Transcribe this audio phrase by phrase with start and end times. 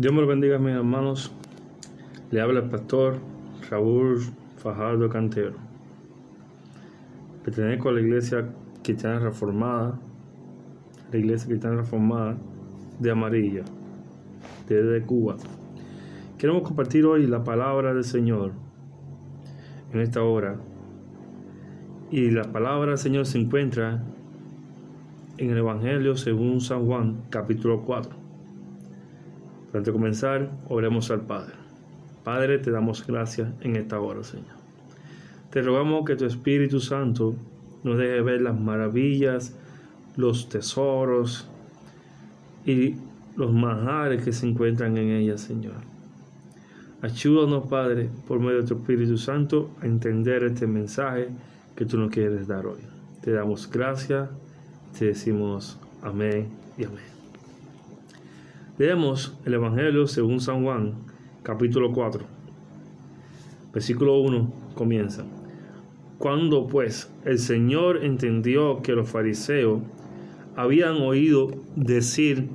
[0.00, 1.30] Dios me lo bendiga, mis hermanos.
[2.30, 3.18] Le habla el pastor
[3.68, 4.22] Raúl
[4.56, 5.56] Fajardo Cantero.
[7.44, 8.48] Pertenezco a la iglesia
[8.82, 10.00] cristiana reformada,
[11.12, 12.38] la iglesia cristiana reformada
[12.98, 13.62] de Amarilla,
[14.66, 15.36] desde Cuba.
[16.38, 18.52] Queremos compartir hoy la palabra del Señor
[19.92, 20.56] en esta hora.
[22.10, 24.02] Y la palabra del Señor se encuentra
[25.36, 28.19] en el Evangelio según San Juan, capítulo 4.
[29.72, 31.54] Antes de comenzar, oremos al Padre.
[32.24, 34.56] Padre, te damos gracias en esta hora, Señor.
[35.50, 37.34] Te rogamos que tu Espíritu Santo
[37.82, 39.56] nos deje ver las maravillas,
[40.16, 41.48] los tesoros
[42.66, 42.96] y
[43.36, 45.90] los manjares que se encuentran en ella, Señor.
[47.02, 51.28] Ayúdanos, Padre, por medio de tu Espíritu Santo, a entender este mensaje
[51.74, 52.80] que tú nos quieres dar hoy.
[53.22, 54.28] Te damos gracias,
[54.98, 57.09] te decimos amén y amén.
[58.80, 60.94] Leemos el Evangelio según San Juan,
[61.42, 62.24] capítulo 4,
[63.74, 65.26] versículo 1 comienza.
[66.16, 69.82] Cuando pues el Señor entendió que los fariseos
[70.56, 72.48] habían oído decir,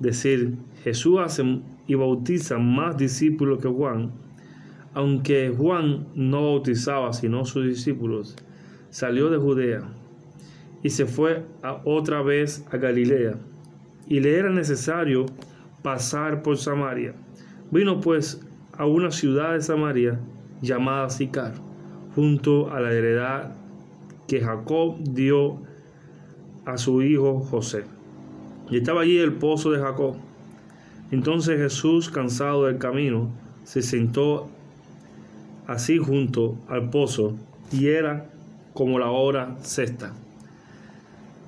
[0.00, 4.10] decir, Jesús hace y bautiza más discípulos que Juan,
[4.94, 8.36] aunque Juan no bautizaba sino sus discípulos,
[8.88, 9.82] salió de Judea
[10.82, 13.38] y se fue a otra vez a Galilea
[14.06, 15.26] y le era necesario
[15.82, 17.14] pasar por Samaria.
[17.70, 18.40] Vino pues
[18.72, 20.18] a una ciudad de Samaria
[20.62, 21.54] llamada Sicar,
[22.14, 23.52] junto a la heredad
[24.26, 25.58] que Jacob dio
[26.64, 27.84] a su hijo José.
[28.70, 30.16] Y estaba allí el pozo de Jacob.
[31.10, 33.30] Entonces Jesús, cansado del camino,
[33.64, 34.48] se sentó
[35.66, 37.36] así junto al pozo
[37.70, 38.30] y era
[38.72, 40.12] como la hora sexta.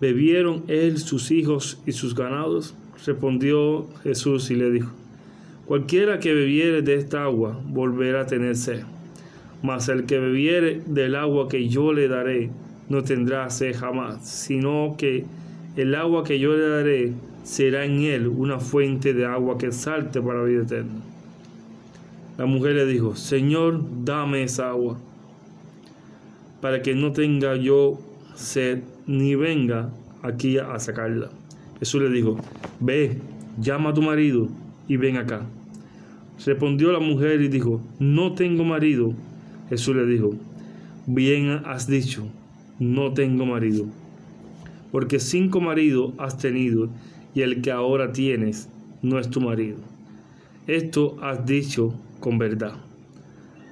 [0.00, 2.74] ¿Bebieron él, sus hijos y sus ganados?
[3.06, 4.90] Respondió Jesús y le dijo,
[5.66, 8.82] Cualquiera que bebiere de esta agua volverá a tener sed,
[9.62, 12.50] mas el que bebiere del agua que yo le daré
[12.88, 15.24] no tendrá sed jamás, sino que
[15.76, 17.12] el agua que yo le daré
[17.42, 21.00] será en él una fuente de agua que salte para la vida eterna.
[22.38, 24.98] La mujer le dijo, Señor, dame esa agua,
[26.60, 27.98] para que no tenga yo
[28.36, 29.90] sed ni venga
[30.22, 31.30] aquí a sacarla.
[31.80, 32.36] Jesús le dijo,
[32.80, 33.18] ve,
[33.60, 34.48] llama a tu marido
[34.86, 35.46] y ven acá.
[36.44, 39.14] Respondió la mujer y dijo, no tengo marido.
[39.68, 40.34] Jesús le dijo,
[41.06, 42.28] bien has dicho,
[42.78, 43.86] no tengo marido.
[44.92, 46.88] Porque cinco maridos has tenido
[47.34, 48.68] y el que ahora tienes
[49.02, 49.78] no es tu marido.
[50.66, 52.74] Esto has dicho con verdad.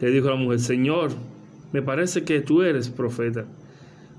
[0.01, 1.11] Le dijo la mujer, Señor,
[1.73, 3.47] me parece que tú eres profeta.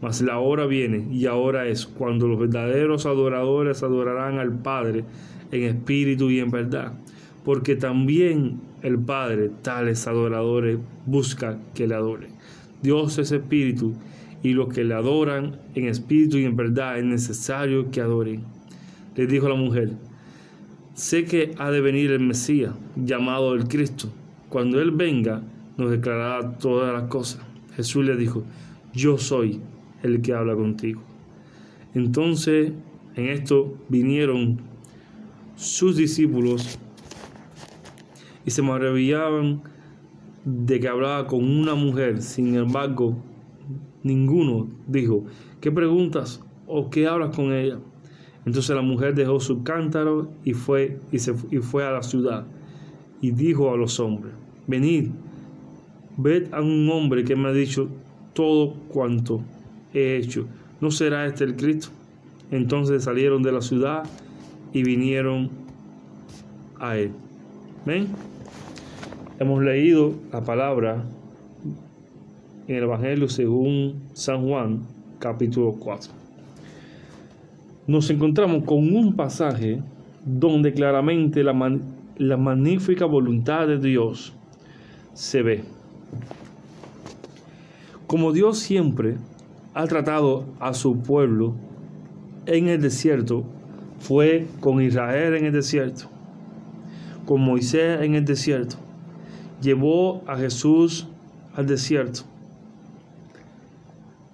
[0.00, 5.04] Mas la hora viene y ahora es cuando los verdaderos adoradores adorarán al Padre
[5.52, 6.94] en espíritu y en verdad.
[7.44, 12.30] Porque también el Padre, tales adoradores, busca que le adoren.
[12.82, 13.94] Dios es espíritu
[14.42, 18.44] y los que le adoran en espíritu y en verdad es necesario que adoren.
[19.16, 19.90] Le dijo la mujer,
[20.94, 24.08] sé que ha de venir el Mesías, llamado el Cristo.
[24.48, 25.42] Cuando Él venga,
[25.76, 27.42] nos declarará todas las cosas.
[27.76, 28.44] Jesús le dijo,
[28.94, 29.60] yo soy
[30.02, 31.00] el que habla contigo.
[31.94, 32.72] Entonces,
[33.16, 34.58] en esto vinieron
[35.56, 36.78] sus discípulos
[38.46, 39.62] y se maravillaban
[40.44, 42.22] de que hablaba con una mujer.
[42.22, 43.16] Sin embargo,
[44.02, 45.24] ninguno dijo,
[45.60, 47.78] ¿qué preguntas o qué hablas con ella?
[48.46, 52.46] Entonces la mujer dejó su cántaro y fue, y, se, y fue a la ciudad
[53.20, 54.32] y dijo a los hombres,
[54.66, 55.10] venid,
[56.16, 57.88] ved a un hombre que me ha dicho
[58.32, 59.42] todo cuanto
[59.92, 60.46] he hecho.
[60.80, 61.88] ¿No será este el Cristo?
[62.50, 64.04] Entonces salieron de la ciudad
[64.72, 65.50] y vinieron
[66.78, 67.12] a él.
[67.84, 68.08] ¿Ven?
[69.38, 71.04] Hemos leído la palabra
[72.66, 74.82] en el Evangelio según San Juan,
[75.18, 76.12] capítulo 4.
[77.86, 79.82] Nos encontramos con un pasaje
[80.24, 81.78] donde claramente la,
[82.18, 84.34] la magnífica voluntad de Dios
[85.14, 85.64] se ve.
[88.06, 89.16] Como Dios siempre
[89.74, 91.54] ha tratado a su pueblo
[92.46, 93.44] en el desierto,
[93.98, 96.08] fue con Israel en el desierto,
[97.26, 98.76] con Moisés en el desierto,
[99.60, 101.06] llevó a Jesús
[101.54, 102.22] al desierto.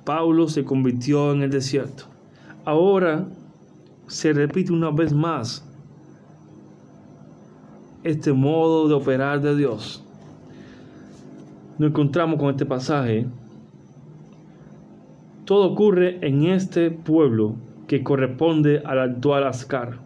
[0.05, 2.05] Pablo se convirtió en el desierto.
[2.65, 3.27] Ahora
[4.06, 5.65] se repite una vez más
[8.05, 10.05] este modo de operar de Dios.
[11.77, 13.27] Nos encontramos con este pasaje.
[15.46, 17.54] Todo ocurre en este pueblo
[17.87, 20.00] que corresponde al actual Ascar,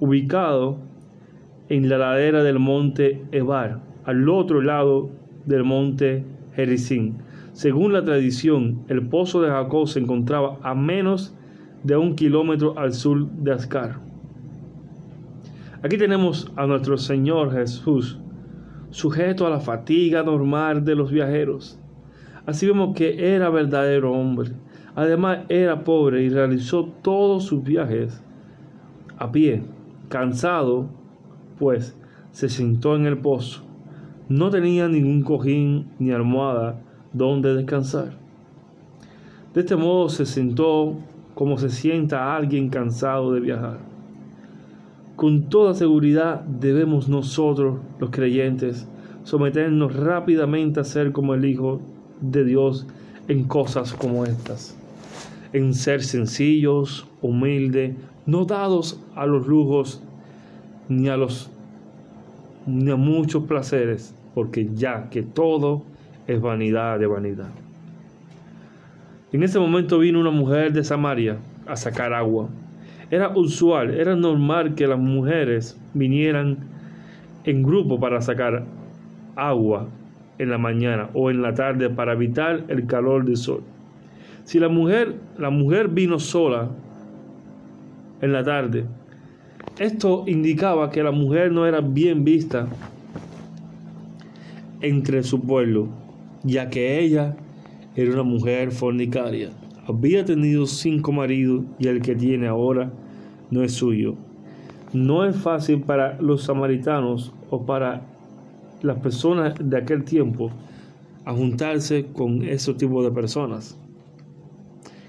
[0.00, 0.76] ubicado
[1.70, 5.08] en la ladera del monte Ebar, al otro lado
[5.46, 7.22] del monte Jericín.
[7.54, 11.34] Según la tradición, el pozo de Jacob se encontraba a menos
[11.82, 13.98] de un kilómetro al sur de Ascar.
[15.82, 18.18] Aquí tenemos a nuestro Señor Jesús,
[18.90, 21.81] sujeto a la fatiga normal de los viajeros.
[22.46, 24.52] Así vemos que era verdadero hombre.
[24.94, 28.22] Además era pobre y realizó todos sus viajes
[29.16, 29.62] a pie,
[30.08, 30.88] cansado
[31.58, 31.96] pues
[32.32, 33.62] se sentó en el pozo.
[34.28, 36.80] No tenía ningún cojín ni almohada
[37.12, 38.12] donde descansar.
[39.54, 40.96] De este modo se sentó
[41.34, 43.78] como se sienta alguien cansado de viajar.
[45.16, 48.88] Con toda seguridad debemos nosotros, los creyentes,
[49.22, 51.80] someternos rápidamente a ser como el Hijo
[52.22, 52.86] de Dios
[53.28, 54.76] en cosas como estas.
[55.52, 60.02] En ser sencillos, humildes, no dados a los lujos
[60.88, 61.50] ni a los
[62.64, 65.82] ni a muchos placeres, porque ya que todo
[66.28, 67.50] es vanidad de vanidad.
[69.32, 72.48] En ese momento vino una mujer de Samaria a sacar agua.
[73.10, 76.58] Era usual, era normal que las mujeres vinieran
[77.44, 78.64] en grupo para sacar
[79.34, 79.88] agua
[80.38, 83.62] en la mañana o en la tarde para evitar el calor del sol.
[84.44, 86.70] Si la mujer, la mujer vino sola
[88.20, 88.86] en la tarde,
[89.78, 92.66] esto indicaba que la mujer no era bien vista
[94.80, 95.88] entre su pueblo,
[96.42, 97.36] ya que ella
[97.94, 99.50] era una mujer fornicaria.
[99.86, 102.92] Había tenido cinco maridos y el que tiene ahora
[103.50, 104.14] no es suyo.
[104.92, 108.02] No es fácil para los samaritanos o para
[108.82, 110.50] las personas de aquel tiempo
[111.24, 113.78] a juntarse con ese tipo de personas,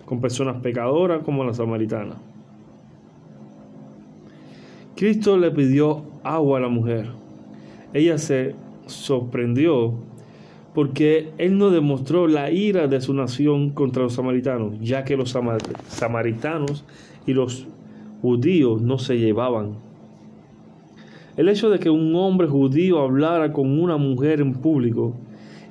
[0.05, 2.15] con personas pecadoras como la samaritana.
[4.95, 7.09] Cristo le pidió agua a la mujer.
[7.93, 9.93] Ella se sorprendió
[10.73, 15.35] porque él no demostró la ira de su nación contra los samaritanos, ya que los
[15.87, 16.83] samaritanos
[17.25, 17.67] y los
[18.21, 19.73] judíos no se llevaban.
[21.35, 25.15] El hecho de que un hombre judío hablara con una mujer en público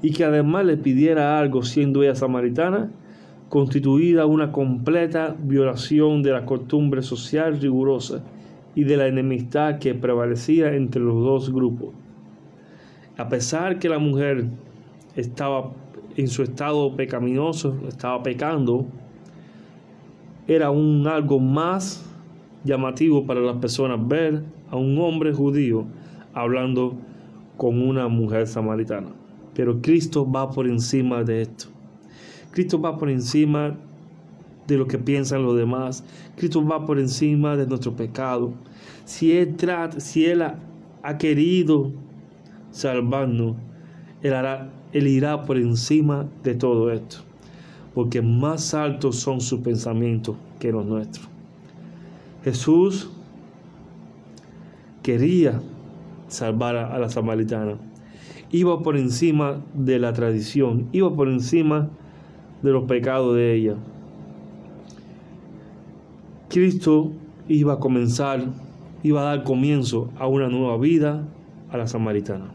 [0.02, 2.90] y que además le pidiera algo siendo ella samaritana,
[3.48, 8.24] constituía una completa violación de la costumbre social rigurosa
[8.74, 11.90] y de la enemistad que prevalecía entre los dos grupos.
[13.16, 14.46] A pesar que la mujer
[15.14, 15.70] estaba
[16.16, 18.86] en su estado pecaminoso, estaba pecando,
[20.48, 22.04] era un algo más
[22.64, 25.84] llamativo para las personas ver a un hombre judío
[26.32, 26.96] hablando
[27.58, 29.08] con una mujer samaritana.
[29.54, 31.66] Pero Cristo va por encima de esto.
[32.50, 33.76] Cristo va por encima
[34.66, 36.02] de lo que piensan los demás.
[36.36, 38.54] Cristo va por encima de nuestro pecado.
[39.04, 41.90] Si Él, trata, si él ha, querido
[42.70, 43.56] salvarnos,
[44.22, 47.18] él, hará, él irá por encima de todo esto.
[47.94, 51.28] Porque más altos son sus pensamientos que los nuestros.
[52.42, 53.10] Jesús
[55.02, 55.60] quería
[56.28, 57.76] salvar a la samaritana.
[58.50, 61.90] Iba por encima de la tradición, iba por encima
[62.62, 63.74] de los pecados de ella.
[66.48, 67.12] Cristo
[67.48, 68.44] iba a comenzar,
[69.02, 71.26] iba a dar comienzo a una nueva vida
[71.70, 72.52] a la samaritana.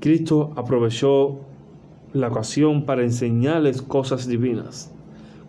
[0.00, 1.38] Cristo aprovechó
[2.12, 4.93] la ocasión para enseñarles cosas divinas.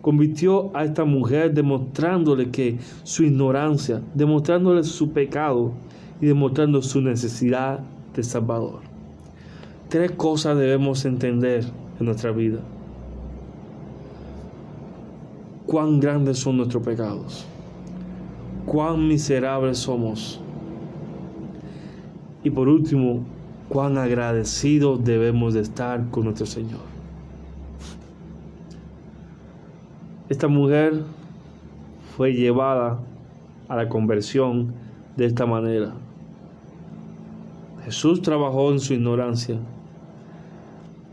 [0.06, 5.72] Convirtió a esta mujer demostrándole que su ignorancia, demostrándole su pecado
[6.20, 7.80] y demostrando su necesidad
[8.14, 8.82] de Salvador.
[9.88, 11.64] Tres cosas debemos entender
[11.98, 12.60] en nuestra vida.
[15.66, 17.44] Cuán grandes son nuestros pecados.
[18.64, 20.40] Cuán miserables somos.
[22.44, 23.24] Y por último,
[23.68, 26.95] cuán agradecidos debemos de estar con nuestro Señor.
[30.28, 31.04] Esta mujer
[32.16, 32.98] fue llevada
[33.68, 34.74] a la conversión
[35.16, 35.94] de esta manera.
[37.84, 39.56] Jesús trabajó en su ignorancia.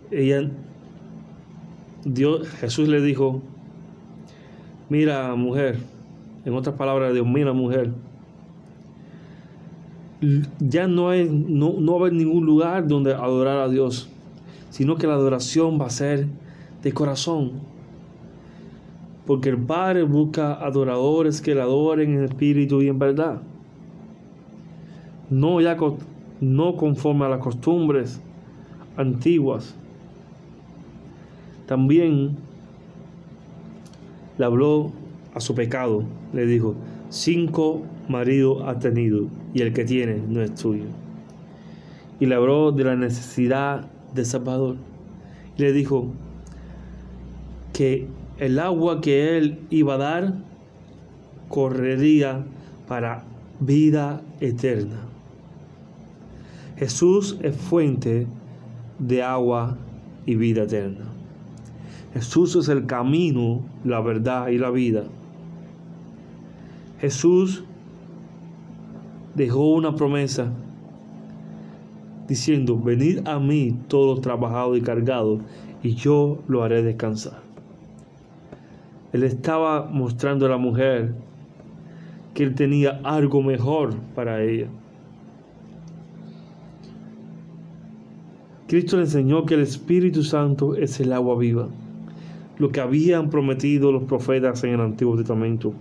[0.10, 0.50] Ella,
[2.04, 3.42] Dios, Jesús le dijo,
[4.90, 5.78] mira mujer,
[6.46, 7.92] en otras palabras, Dios, mira mujer,
[10.60, 14.10] ya no, hay, no, no va a haber ningún lugar donde adorar a Dios,
[14.72, 16.28] sino que la adoración va a ser
[16.82, 17.73] de corazón.
[19.26, 23.42] Porque el Padre busca adoradores que le adoren en espíritu y en verdad.
[25.30, 25.78] No, ya,
[26.42, 28.22] no conforme a las costumbres
[28.98, 29.76] antiguas.
[31.66, 32.36] También
[34.38, 34.92] le habló
[35.34, 36.04] a su pecado.
[36.34, 36.76] Le dijo,
[37.10, 40.86] cinco maridos ha tenido y el que tiene no es tuyo.
[42.20, 44.76] Y le habló de la necesidad de Salvador.
[45.58, 46.08] Y le dijo
[47.72, 50.34] que el agua que él iba a dar
[51.50, 52.44] correría
[52.88, 53.24] para
[53.60, 55.00] vida eterna.
[56.78, 58.28] Jesús es fuente
[59.00, 59.78] de agua
[60.26, 61.06] y vida eterna.
[62.14, 65.04] Jesús es el camino, la verdad y la vida.
[67.00, 67.64] Jesús
[69.36, 70.52] dejó una promesa
[72.28, 75.42] diciendo, venid a mí todos trabajados y cargados,
[75.84, 77.43] y yo lo haré descansar.
[79.14, 81.14] Él estaba mostrando a la mujer
[82.34, 84.68] que él tenía algo mejor para ella.
[88.68, 91.68] Cristo le enseñó que el Espíritu Santo es el agua viva,
[92.58, 95.74] lo que habían prometido los profetas en el Antiguo Testamento,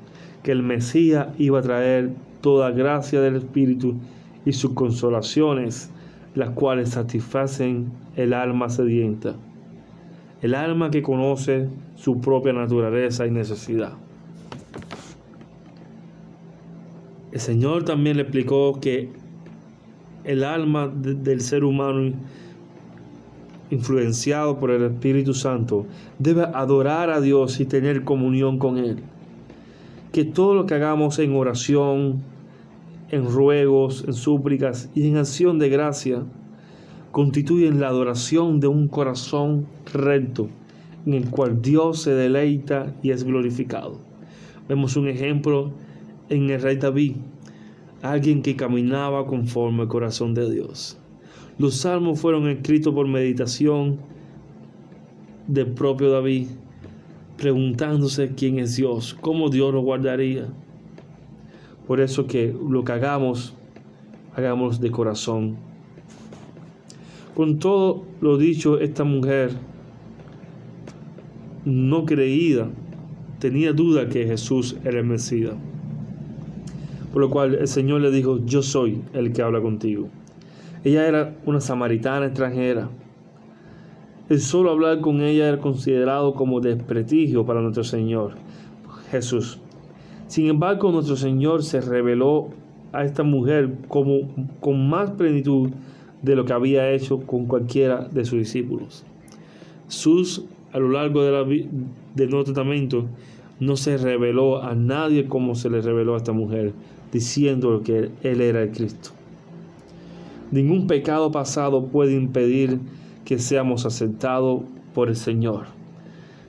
[0.43, 2.11] que el Mesías iba a traer
[2.43, 3.95] toda gracia del Espíritu
[4.45, 5.91] y sus consolaciones,
[6.35, 9.37] las cuales satisfacen el alma sedienta,
[10.43, 13.93] el alma que conoce su propia naturaleza y necesidad.
[17.31, 19.09] El Señor también le explicó que
[20.25, 22.13] el alma del ser humano
[23.71, 25.87] influenciado por el Espíritu Santo
[26.19, 28.99] debe adorar a Dios y tener comunión con Él.
[30.13, 32.21] Que todo lo que hagamos en oración,
[33.11, 36.23] en ruegos, en súplicas y en acción de gracia,
[37.12, 40.49] constituyen la adoración de un corazón recto
[41.07, 43.99] en el cual Dios se deleita y es glorificado.
[44.69, 45.71] Vemos un ejemplo
[46.28, 47.16] en el rey David,
[48.00, 50.99] alguien que caminaba conforme al corazón de Dios.
[51.59, 53.99] Los salmos fueron escritos por meditación
[55.47, 56.47] del propio David,
[57.37, 60.47] preguntándose quién es Dios, cómo Dios lo guardaría.
[61.87, 63.54] Por eso que lo que hagamos,
[64.35, 65.72] hagamos de corazón.
[67.35, 69.53] Con todo lo dicho, esta mujer
[71.65, 72.69] no creída
[73.39, 75.55] tenía duda que Jesús era el Mesías.
[77.12, 80.09] Por lo cual el Señor le dijo, yo soy el que habla contigo.
[80.85, 82.89] Ella era una samaritana extranjera.
[84.29, 88.35] El solo hablar con ella era considerado como desprestigio para nuestro Señor
[89.11, 89.59] Jesús.
[90.27, 92.51] Sin embargo, nuestro Señor se reveló
[92.93, 94.21] a esta mujer como,
[94.61, 95.71] con más plenitud
[96.23, 99.05] de lo que había hecho con cualquiera de sus discípulos.
[99.87, 101.45] Jesús, a lo largo de la,
[102.14, 103.07] del Nuevo Testamento,
[103.61, 106.73] no se reveló a nadie como se le reveló a esta mujer,
[107.12, 109.11] diciendo que Él era el Cristo.
[110.50, 112.79] Ningún pecado pasado puede impedir
[113.25, 114.62] que seamos aceptados
[114.95, 115.67] por el Señor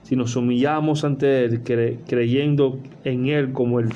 [0.03, 3.89] si nos humillamos ante Él creyendo en Él como el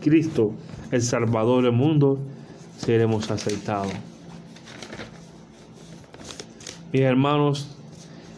[0.00, 0.52] Cristo,
[0.90, 2.18] el Salvador del mundo,
[2.76, 3.92] seremos aceptados.
[6.94, 7.76] Mis hermanos,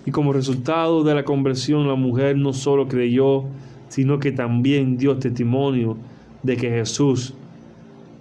[0.07, 3.45] y como resultado de la conversión, la mujer no solo creyó,
[3.91, 5.99] sino que también dio testimonio
[6.43, 7.35] de que Jesús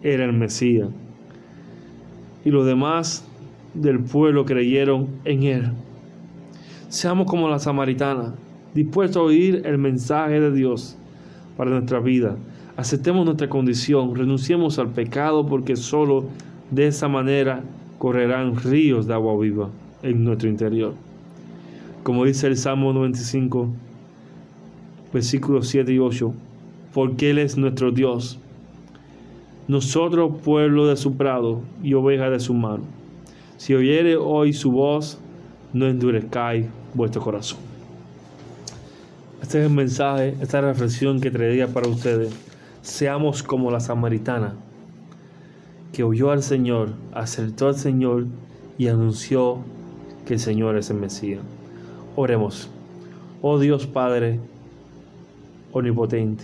[0.03, 0.89] era el Mesías.
[2.43, 3.25] Y los demás
[3.73, 5.71] del pueblo creyeron en Él.
[6.89, 8.35] Seamos como la samaritana,
[8.73, 10.97] dispuesto a oír el mensaje de Dios
[11.55, 12.35] para nuestra vida.
[12.75, 16.25] Aceptemos nuestra condición, renunciemos al pecado porque solo
[16.71, 17.63] de esa manera
[17.99, 19.69] correrán ríos de agua viva.
[20.03, 20.93] En nuestro interior.
[22.03, 23.69] Como dice el Salmo 95,
[25.13, 26.33] versículos 7 y 8,
[26.93, 28.39] porque Él es nuestro Dios,
[29.67, 32.83] nosotros pueblo de su prado y oveja de su mano.
[33.57, 35.17] Si oyere hoy su voz,
[35.73, 37.59] no endurezcáis vuestro corazón.
[39.41, 42.33] Este es el mensaje, esta reflexión que traería para ustedes.
[42.81, 44.55] Seamos como la samaritana,
[45.91, 48.27] que oyó al Señor, acertó al Señor
[48.77, 49.59] y anunció
[50.25, 51.41] que el Señor es el Mesías.
[52.15, 52.69] Oremos.
[53.41, 54.39] Oh Dios Padre
[55.71, 56.43] omnipotente.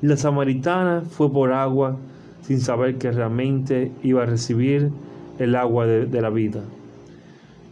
[0.00, 1.96] La samaritana fue por agua
[2.42, 4.90] sin saber que realmente iba a recibir
[5.38, 6.62] el agua de, de la vida.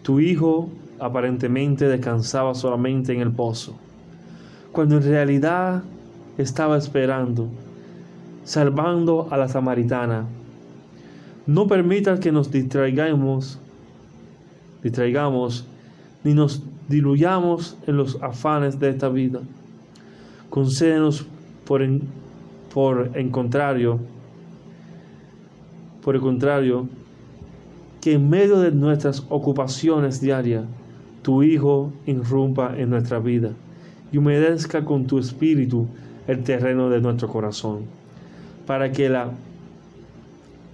[0.02, 3.76] Tu hijo aparentemente descansaba solamente en el pozo,
[4.72, 5.82] cuando en realidad
[6.38, 7.48] estaba esperando,
[8.44, 10.26] salvando a la samaritana.
[11.46, 13.58] No permitas que nos distraigamos,
[14.82, 15.66] distraigamos,
[16.24, 19.40] ni nos diluyamos en los afanes de esta vida.
[20.48, 21.26] Concédenos
[21.64, 22.02] por en,
[22.72, 24.00] por en contrario,
[26.02, 26.88] por el contrario,
[28.00, 30.64] que en medio de nuestras ocupaciones diarias,
[31.22, 33.50] tu Hijo irrumpa en nuestra vida
[34.10, 35.86] y humedezca con tu espíritu
[36.26, 37.80] el terreno de nuestro corazón,
[38.66, 39.30] para que la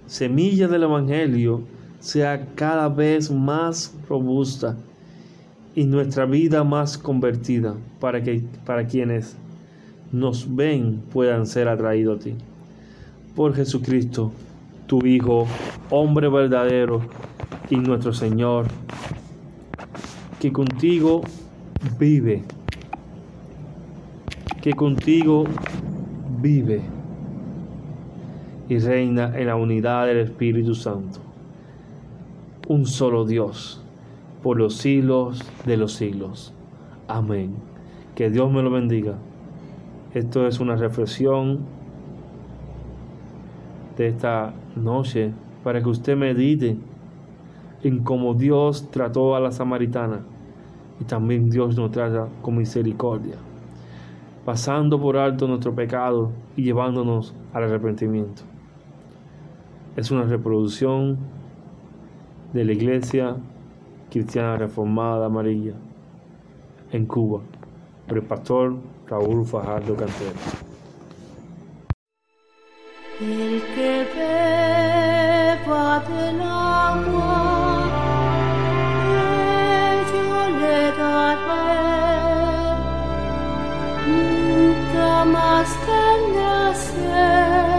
[0.07, 1.61] semilla del Evangelio
[1.99, 4.75] sea cada vez más robusta
[5.75, 9.37] y nuestra vida más convertida, para que para quienes
[10.11, 12.35] nos ven puedan ser atraídos a ti.
[13.35, 14.31] Por Jesucristo,
[14.87, 15.45] tu Hijo,
[15.89, 17.01] hombre verdadero
[17.69, 18.67] y nuestro Señor,
[20.39, 21.21] que contigo
[21.99, 22.43] vive,
[24.61, 25.43] que contigo
[26.41, 26.81] vive
[28.69, 31.19] y reina en la unidad del Espíritu Santo,
[32.67, 33.81] un solo Dios,
[34.43, 36.53] por los siglos de los siglos.
[37.07, 37.55] Amén.
[38.13, 39.15] Que Dios me lo bendiga.
[40.13, 41.59] Esto es una reflexión
[43.95, 45.31] de esta noche
[45.63, 46.77] para que usted medite
[47.83, 50.21] en cómo Dios trató a la samaritana
[50.99, 53.35] y también Dios nos trata con misericordia,
[54.45, 58.41] pasando por alto nuestro pecado y llevándonos al arrepentimiento.
[59.95, 61.17] Es una reproducción
[62.53, 63.35] de la Iglesia
[64.09, 65.73] Cristiana Reformada Amarilla
[66.91, 67.41] en Cuba.
[68.07, 70.31] Por el pastor Raúl Fajardo Cantero.
[73.19, 74.05] El que
[75.65, 77.87] beba del agua
[80.13, 81.87] yo le daré,
[84.07, 87.76] nunca más tendrá sed,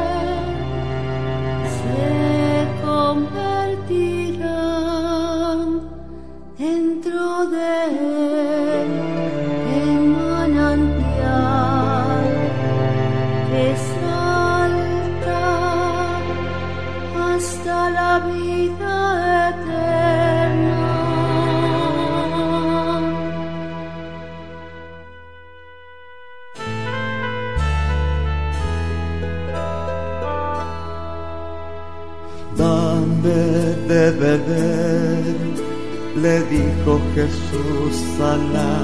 [37.19, 38.75] Jesús a la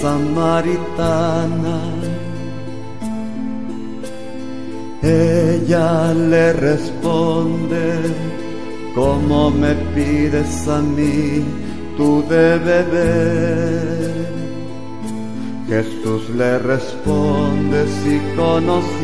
[0.00, 1.78] samaritana.
[5.02, 7.84] Ella le responde,
[8.94, 11.44] ¿cómo me pides a mí
[11.96, 14.12] tú de beber?
[15.66, 18.96] Jesús le responde, si conocieras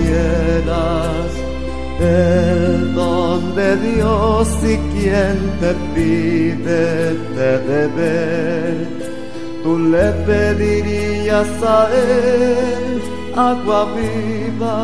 [2.00, 8.88] el don de Dios y quien te pide de beber,
[9.62, 13.02] tú le pedirías a él
[13.37, 14.83] agua viva.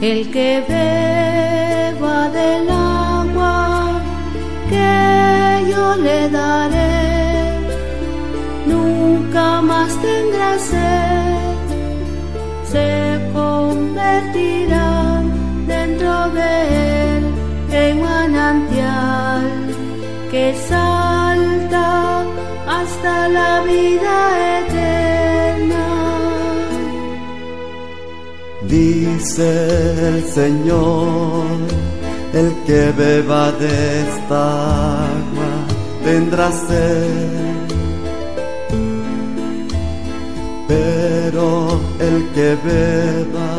[0.00, 4.00] El que beba del agua
[4.70, 7.58] que yo le daré,
[8.66, 11.58] nunca más tendrá sed,
[12.64, 13.09] se
[23.32, 24.14] la vida
[24.60, 25.86] eterna.
[28.62, 29.48] Dice
[30.08, 31.44] el Señor,
[32.32, 34.42] el que beba de esta
[35.06, 35.52] agua
[36.04, 37.56] tendrá sed.
[40.68, 43.52] Pero el que beba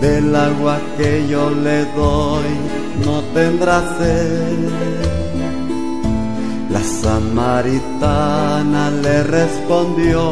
[0.00, 2.52] del agua que yo le doy
[3.04, 5.13] no tendrá sed.
[6.74, 10.22] La samaritana le respondió,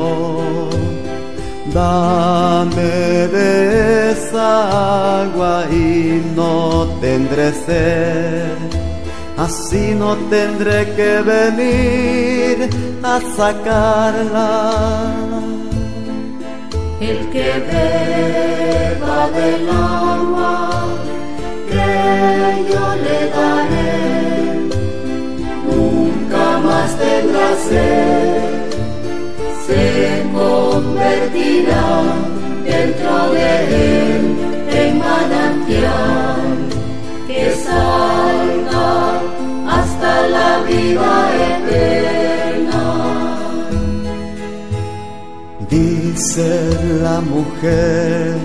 [1.72, 8.58] dame de esa agua y no tendré sed,
[9.36, 12.68] así no tendré que venir
[13.04, 14.72] a sacarla.
[17.00, 19.81] El que beba del agua
[32.64, 33.48] dentro de
[34.14, 34.22] él
[34.70, 36.40] en manantial
[37.26, 39.20] que salga
[39.68, 41.12] hasta la vida
[41.54, 42.86] eterna.
[45.70, 46.50] Dice
[47.02, 48.36] la mujer,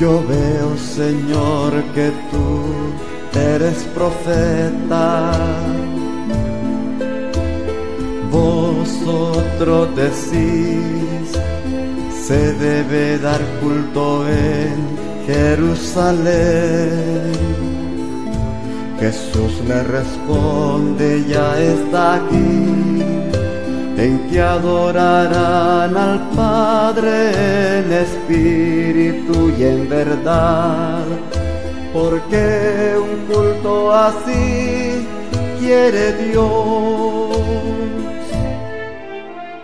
[0.00, 5.32] yo veo Señor que tú eres profeta
[8.34, 11.38] vosotros decís,
[12.26, 16.74] se debe dar culto en Jerusalén.
[18.98, 23.02] Jesús le responde, ya está aquí,
[23.98, 31.04] en que adorarán al Padre en espíritu y en verdad,
[31.92, 35.06] porque un culto así
[35.60, 37.34] quiere Dios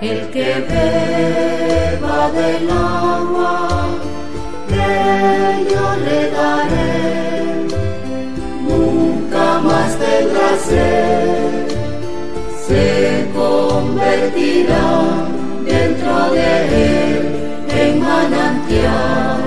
[0.02, 0.54] el que
[2.00, 3.58] beba del agua
[4.68, 7.66] que yo le daré,
[8.68, 11.68] nunca más tendrá sed,
[12.66, 14.88] se convertirá
[15.64, 16.50] dentro de
[16.84, 17.18] él
[17.68, 19.40] en manantial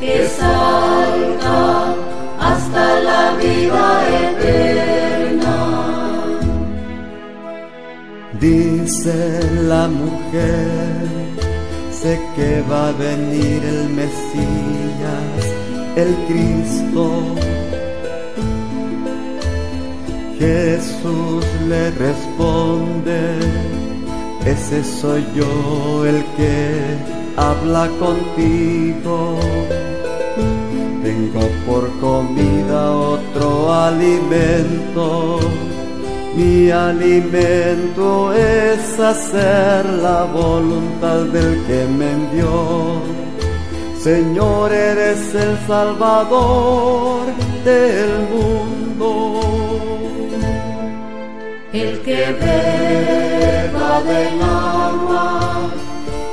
[0.00, 1.94] que salga
[2.40, 3.84] hasta la vida
[4.28, 5.56] eterna.
[8.40, 11.21] Dice la mujer,
[12.02, 15.40] sé que va a venir el Mesías,
[15.94, 17.04] el Cristo.
[20.38, 23.20] Jesús le responde,
[24.44, 26.56] ese soy yo el que
[27.36, 29.38] habla contigo.
[31.04, 35.38] Tengo por comida otro alimento
[36.34, 43.02] mi alimento es hacer la voluntad del que me envió.
[44.00, 47.26] Señor, eres el Salvador
[47.64, 49.40] del mundo.
[51.72, 55.70] El que beba del agua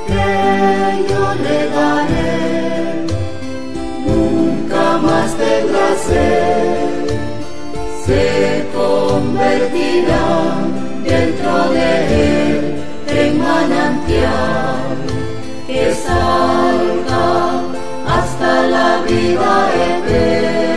[0.07, 3.05] que yo le daré,
[4.05, 5.89] nunca más tendrá
[8.05, 8.58] sed
[11.03, 11.89] dentro de
[12.47, 14.97] él en manantial
[15.67, 17.61] que salga
[18.07, 20.68] hasta la vida